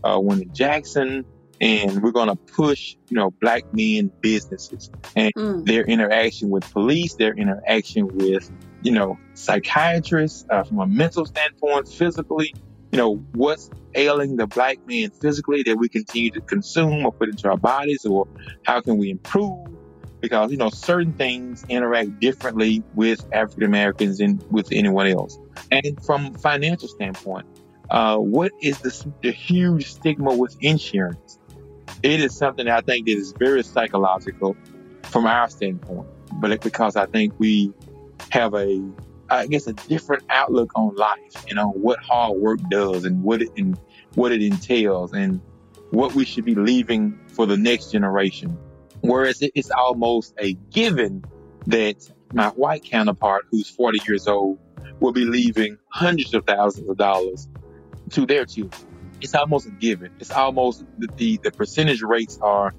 [0.03, 1.25] uh, one in Jackson,
[1.61, 5.65] and we're going to push, you know, black men businesses and mm.
[5.67, 8.51] their interaction with police, their interaction with,
[8.83, 12.55] you know, psychiatrists uh, from a mental standpoint, physically,
[12.91, 17.29] you know, what's ailing the black man physically that we continue to consume or put
[17.29, 18.27] into our bodies or
[18.65, 19.69] how can we improve?
[20.21, 25.39] Because, you know, certain things interact differently with African Americans than with anyone else.
[25.71, 27.47] And from financial standpoint,
[27.89, 31.41] uh, what is the, the huge stigma with insurance?
[32.03, 34.57] it is something that I think that is very psychological
[35.03, 37.73] from our standpoint, but because I think we
[38.31, 38.83] have a,
[39.29, 43.43] I guess, a different outlook on life and on what hard work does and what
[43.43, 43.79] it and
[44.15, 45.41] what it entails and
[45.91, 48.57] what we should be leaving for the next generation.
[49.03, 51.25] Whereas it's almost a given
[51.67, 54.59] that my white counterpart, who's 40 years old,
[55.01, 57.49] will be leaving hundreds of thousands of dollars
[58.11, 58.87] to their children
[59.21, 60.11] it's almost a given.
[60.19, 62.75] It's almost the, the, the percentage rates are,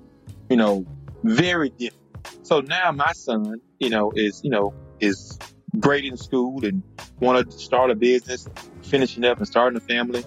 [0.50, 0.86] you know,
[1.24, 2.02] very different.
[2.44, 5.38] So now my son, you know, is, you know, is
[5.80, 6.84] great in school and
[7.20, 8.48] wanted to start a business,
[8.84, 10.24] finishing up and starting a family.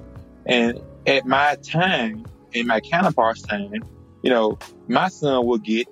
[0.47, 3.83] And at my time, in my counterpart's time,
[4.25, 4.59] you know,
[4.89, 5.87] my son will get,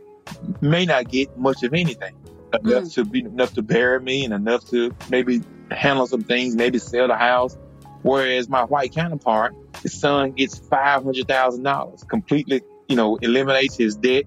[0.63, 2.15] may not get much of anything.
[2.55, 2.95] Enough mm.
[2.95, 7.09] to be enough to bury me and enough to maybe handle some things, maybe sell
[7.09, 7.57] the house.
[8.03, 14.25] Whereas my white counterpart, his son gets $500,000, completely, you know, eliminates his debt,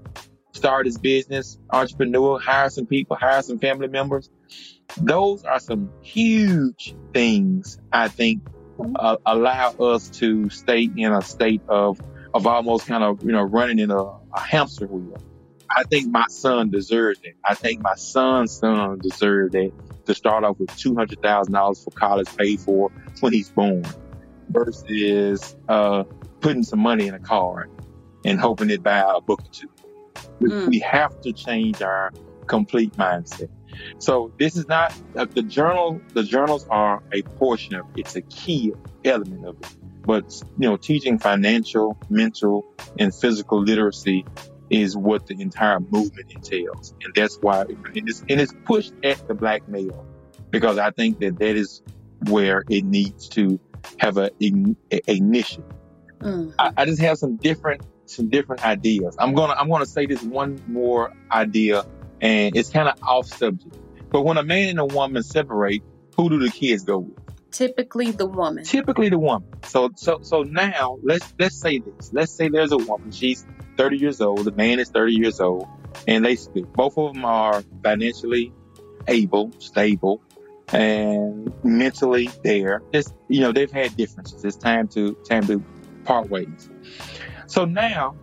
[0.54, 4.30] start his business, entrepreneur, hire some people, hire some family members.
[4.98, 8.44] Those are some huge things, I think,
[8.96, 12.00] uh, allow us to stay in a state of,
[12.36, 15.17] of almost kind of, you know, running in a, a hamster wheel.
[15.74, 17.36] I think my son deserves it.
[17.45, 19.74] I think my son's son deserved it
[20.06, 23.86] to start off with $200,000 for college paid for when he's born
[24.50, 26.04] versus uh,
[26.41, 27.69] putting some money in a car
[28.26, 29.69] and hoping it buy a book or two.
[30.41, 30.67] Mm.
[30.67, 32.12] We have to change our
[32.48, 33.50] complete mindset.
[33.98, 36.02] So this is not uh, the journal.
[36.13, 38.02] The journals are a portion of it.
[38.02, 38.74] It's a key
[39.06, 39.67] element of it.
[40.06, 42.65] But you know, teaching financial, mental,
[43.00, 44.26] and physical literacy
[44.70, 49.28] is what the entire movement entails, and that's why and it's, and it's pushed at
[49.28, 50.06] the black male
[50.52, 51.82] because I think that that is
[52.30, 53.60] where it needs to
[53.98, 55.63] have a, a, a ignition.
[56.20, 56.54] Mm.
[56.58, 59.15] I, I just have some different some different ideas.
[59.20, 61.86] I'm gonna I'm gonna say this one more idea,
[62.22, 63.78] and it's kind of off subject.
[64.10, 65.82] But when a man and a woman separate,
[66.15, 67.25] who do the kids go with?
[67.56, 68.65] Typically the woman.
[68.65, 69.48] Typically the woman.
[69.63, 72.12] So so so now let's let's say this.
[72.12, 73.12] Let's say there's a woman.
[73.12, 73.46] She's
[73.78, 74.44] 30 years old.
[74.44, 75.65] The man is 30 years old,
[76.06, 76.74] and they split.
[76.74, 78.52] Both of them are financially
[79.08, 80.22] able, stable,
[80.74, 82.82] and mentally there.
[82.91, 84.44] Just you know they've had differences.
[84.44, 85.63] It's time to time to
[86.04, 86.70] part ways.
[87.48, 88.18] So now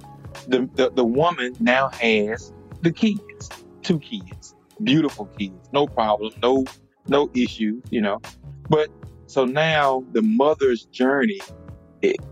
[0.46, 3.48] the, the, the woman now has the kids,
[3.82, 6.66] two kids, beautiful kids, no problem, no
[7.08, 8.20] no issue, you know.
[8.68, 8.90] But
[9.32, 11.40] so now the mother's journey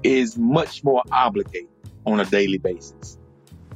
[0.03, 1.69] is much more obligated
[2.05, 3.17] on a daily basis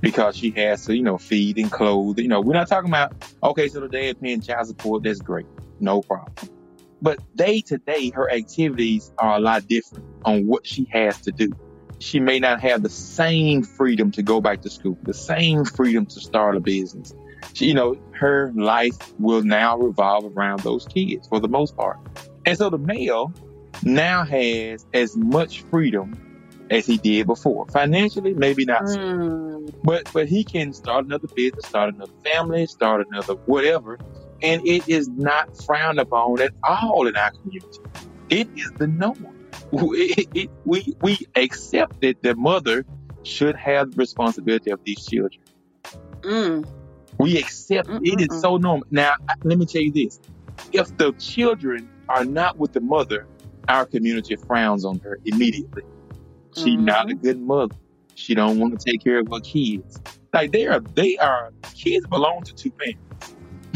[0.01, 2.19] because she has to, you know, feed and clothe.
[2.19, 5.47] You know, we're not talking about okay, so the dad paying child support, that's great,
[5.81, 6.35] no problem.
[7.01, 11.33] But day to day, her activities are a lot different on what she has to
[11.33, 11.51] do
[12.01, 16.05] she may not have the same freedom to go back to school, the same freedom
[16.05, 17.15] to start a business.
[17.55, 21.99] She, you know, her life will now revolve around those kids for the most part.
[22.47, 23.33] And so the male
[23.83, 26.15] now has as much freedom
[26.71, 27.67] as he did before.
[27.69, 29.73] Financially, maybe not mm.
[29.83, 33.99] but but he can start another business, start another family, start another whatever,
[34.43, 37.79] and it is not frowned upon at all in our community.
[38.31, 39.35] It is the norm
[39.73, 42.85] it, it, we we accept that the mother
[43.23, 45.43] should have the responsibility of these children.
[46.23, 46.67] Mm.
[47.19, 48.87] We accept it is so normal.
[48.91, 50.21] Now, let me tell you this:
[50.73, 53.27] if the children are not with the mother,
[53.69, 55.83] our community frowns on her immediately.
[56.55, 56.85] She's mm-hmm.
[56.85, 57.75] not a good mother.
[58.15, 60.01] She don't want to take care of her kids.
[60.33, 63.35] Like they are, they are kids belong to two parents.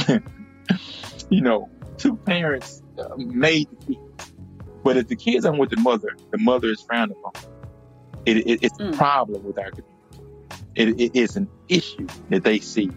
[1.30, 4.32] you know, two parents uh, made the kids.
[4.84, 7.32] But if the kids aren't with the mother, the mother is frowned upon.
[8.26, 8.92] It, it, it's mm.
[8.92, 9.94] a problem with our community.
[10.74, 12.90] It, it's an issue that they see.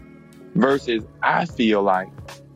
[0.54, 2.08] Versus, I feel like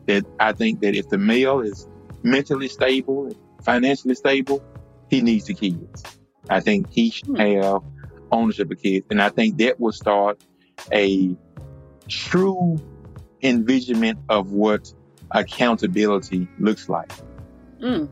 [0.05, 1.87] that I think that if the male is
[2.23, 4.63] mentally stable, financially stable,
[5.09, 6.03] he needs the kids.
[6.49, 7.63] I think he should mm.
[7.63, 7.81] have
[8.31, 9.05] ownership of kids.
[9.09, 10.41] And I think that will start
[10.91, 11.35] a
[12.07, 12.77] true
[13.41, 14.93] envisionment of what
[15.31, 17.11] accountability looks like.
[17.81, 18.09] Mm.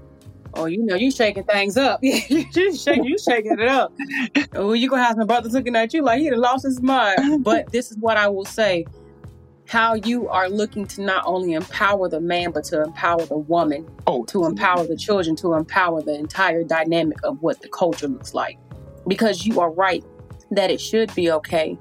[0.57, 1.99] Oh, you know, you shaking things up.
[2.03, 2.21] you
[2.73, 3.93] shaking, you shaking it up.
[4.53, 7.43] Oh, you gonna have some brothers looking at you like he lost his mind.
[7.43, 8.85] But this is what I will say:
[9.67, 13.89] how you are looking to not only empower the man, but to empower the woman,
[14.07, 18.33] oh, to empower the children, to empower the entire dynamic of what the culture looks
[18.33, 18.57] like.
[19.07, 20.03] Because you are right
[20.51, 21.77] that it should be okay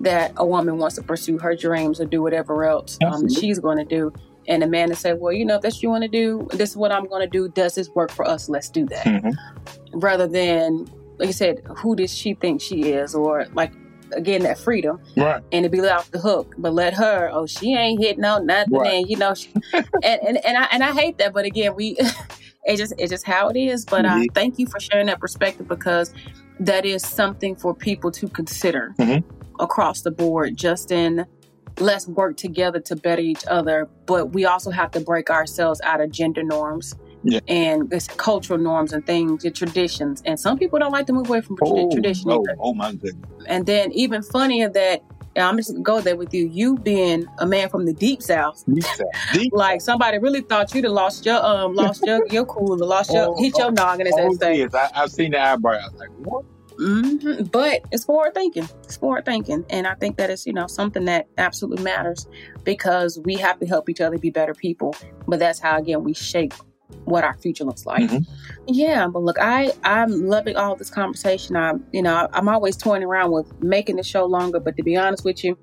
[0.00, 3.76] that a woman wants to pursue her dreams or do whatever else um, she's going
[3.78, 4.12] to do
[4.48, 6.48] and a man to say, well, you know, if that's what you want to do,
[6.52, 7.48] this is what I'm going to do.
[7.50, 8.48] Does this work for us?
[8.48, 9.04] Let's do that.
[9.04, 9.98] Mm-hmm.
[10.00, 13.14] Rather than, like you said, who does she think she is?
[13.14, 13.72] Or like,
[14.12, 15.00] again, that freedom.
[15.16, 15.42] Right.
[15.52, 16.54] And to be let off the hook.
[16.58, 18.74] But let her, oh, she ain't hitting on nothing.
[18.74, 18.94] Right.
[18.94, 21.32] And, you know, she, and, and, and, I, and I hate that.
[21.32, 21.96] But again, we
[22.64, 23.84] it just, it's just how it is.
[23.84, 24.22] But mm-hmm.
[24.22, 26.12] uh, thank you for sharing that perspective because
[26.60, 29.26] that is something for people to consider mm-hmm.
[29.60, 31.26] across the board, just in
[31.80, 33.88] let's work together to better each other.
[34.06, 37.40] But we also have to break ourselves out of gender norms yeah.
[37.48, 40.22] and this cultural norms and things, and traditions.
[40.24, 42.30] And some people don't like to move away from oh, tradition.
[42.30, 43.44] Oh, oh my goodness.
[43.46, 45.02] And then even funnier that
[45.36, 46.46] I'm just gonna go there with you.
[46.46, 49.06] You being a man from the deep south, deep south.
[49.32, 53.12] Deep like somebody really thought you'd have lost your um, lost your your cool, lost
[53.12, 54.58] your oh, hit your oh, noggin as oh, say.
[54.58, 55.92] Yes, I, have seen the eyebrows.
[55.94, 56.44] Like what?
[56.78, 57.44] Mm-hmm.
[57.44, 58.68] But it's forward thinking.
[58.84, 59.64] It's forward thinking.
[59.68, 62.28] And I think that is, you know, something that absolutely matters
[62.62, 64.94] because we have to help each other be better people.
[65.26, 66.54] But that's how, again, we shape
[67.04, 68.10] what our future looks like.
[68.10, 68.30] Mm-hmm.
[68.66, 71.56] Yeah, but look, I I'm loving all this conversation.
[71.56, 74.96] I'm you know I'm always toying around with making the show longer, but to be
[74.96, 75.58] honest with you,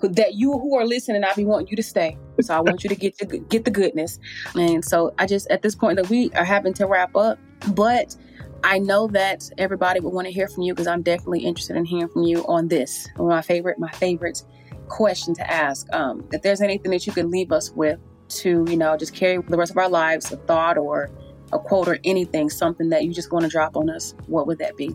[0.00, 2.18] that you who are listening, I be wanting you to stay.
[2.40, 4.18] So I want you to get to get the goodness.
[4.54, 7.38] And so I just at this point that we are having to wrap up,
[7.74, 8.16] but
[8.64, 11.84] I know that everybody would want to hear from you because I'm definitely interested in
[11.84, 13.08] hearing from you on this.
[13.16, 14.42] One of my favorite, my favorite
[14.88, 15.92] question to ask.
[15.92, 17.98] Um, if there's anything that you could leave us with
[18.40, 21.10] to, you know, just carry the rest of our lives, a thought or
[21.52, 24.58] a quote or anything, something that you just want to drop on us, what would
[24.58, 24.94] that be?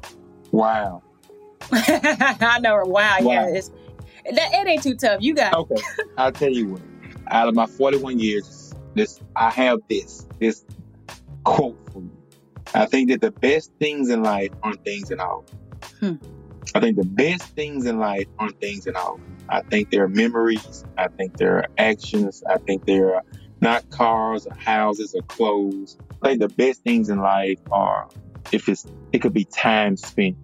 [0.52, 1.04] Wow.
[1.72, 2.78] I know.
[2.86, 3.18] Wow.
[3.22, 3.32] wow.
[3.32, 3.48] Yeah.
[3.48, 3.70] It's,
[4.32, 5.22] that, it ain't too tough.
[5.22, 5.82] You got Okay.
[6.18, 6.82] I'll tell you what.
[7.28, 10.66] out of my 41 years, this I have this this
[11.44, 12.12] quote for you.
[12.74, 15.46] I think that the best things in life aren't things at all.
[16.00, 16.16] Hmm.
[16.76, 19.20] I think the best things in life aren't things at all.
[19.50, 20.86] I think they're memories.
[20.98, 22.44] I think they're actions.
[22.50, 23.22] I think they're
[23.62, 25.98] not cars or houses or clothes.
[26.24, 28.10] Think the best things in life are
[28.52, 30.38] if it's it could be time spent.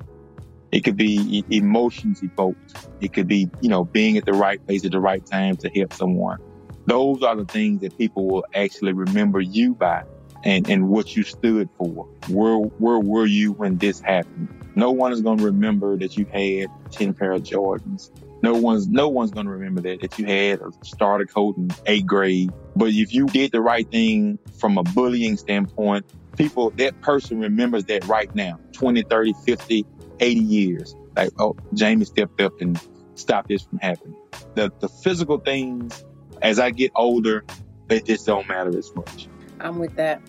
[0.72, 2.88] It could be emotions evoked.
[3.00, 5.70] It could be, you know, being at the right place at the right time to
[5.70, 6.40] help someone.
[6.88, 10.04] Those are the things that people will actually remember you by
[10.44, 12.08] and, and what you stood for.
[12.28, 14.50] Where where were you when this happened?
[14.76, 18.10] No one is going to remember that you had 10 pair of Jordans.
[18.44, 22.06] No one's no one's to remember that that you had a starter coat in eighth
[22.06, 22.52] grade.
[22.76, 26.06] But if you did the right thing from a bullying standpoint,
[26.38, 29.86] people that person remembers that right now, 20, 30, 50,
[30.20, 30.96] 80 years.
[31.16, 32.78] Like, oh, Jamey stepped up and
[33.16, 34.18] stopped this from happening.
[34.56, 36.04] The the physical things
[36.42, 37.46] as I get older,
[37.88, 39.30] they just don't matter as much.
[39.62, 40.22] I'm with that.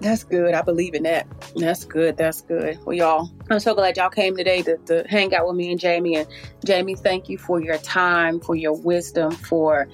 [0.00, 0.54] That's good.
[0.54, 1.26] I believe in that.
[1.56, 2.16] That's good.
[2.16, 2.78] That's good.
[2.84, 5.80] Well, y'all, I'm so glad y'all came today to, to hang out with me and
[5.80, 6.16] Jamey.
[6.16, 6.28] And
[6.66, 9.88] Jamey, thank you for your time, for your wisdom, for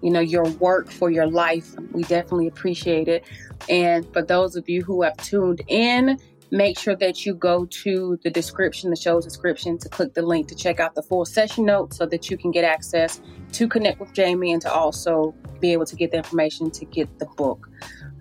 [0.00, 1.74] you know your work, for your life.
[1.92, 3.24] We definitely appreciate it.
[3.68, 6.18] And for those of you who have tuned in,
[6.50, 10.48] make sure that you go to the description, the show's description, to click the link
[10.48, 13.20] to check out the full session notes so that you can get access
[13.52, 17.18] to connect with Jamey and to also be able to get the information to get
[17.18, 17.68] the book.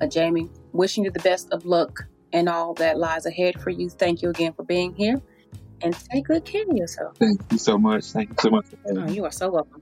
[0.02, 3.90] Uh, Jamey, wishing you the best of luck and all that lies ahead for you.
[3.90, 5.22] Thank you again for being here
[5.82, 7.16] and take good care of yourself.
[7.18, 8.06] Thank you so much.
[8.06, 8.66] Thank you so much.
[8.90, 9.82] Oh, you are so welcome.